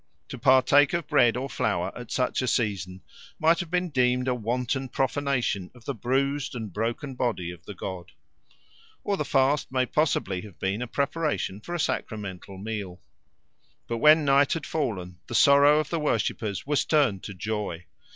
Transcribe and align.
To 0.29 0.37
partake 0.39 0.93
of 0.93 1.05
bread 1.07 1.37
or 1.37 1.47
flour 1.47 1.95
at 1.95 2.09
such 2.09 2.41
a 2.41 2.47
season 2.47 3.03
might 3.37 3.59
have 3.59 3.69
been 3.69 3.89
deemed 3.91 4.27
a 4.27 4.33
wanton 4.33 4.89
profanation 4.89 5.69
of 5.75 5.85
the 5.85 5.93
bruised 5.93 6.55
and 6.55 6.73
broken 6.73 7.13
body 7.13 7.51
of 7.51 7.63
the 7.67 7.75
god. 7.75 8.11
Or 9.03 9.15
the 9.15 9.23
fast 9.23 9.71
may 9.71 9.85
possibly 9.85 10.41
have 10.41 10.57
been 10.57 10.81
a 10.81 10.87
preparation 10.87 11.61
for 11.61 11.75
a 11.75 11.79
sacramental 11.79 12.57
meal. 12.57 12.99
But 13.87 13.97
when 13.99 14.25
night 14.25 14.53
had 14.53 14.65
fallen, 14.65 15.19
the 15.27 15.35
sorrow 15.35 15.79
of 15.79 15.91
the 15.91 15.99
worshippers 15.99 16.65
was 16.65 16.83
turned 16.83 17.21
to 17.25 17.35
joy. 17.35 17.85